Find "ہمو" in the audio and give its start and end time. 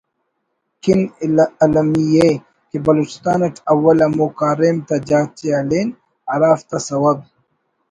4.05-4.27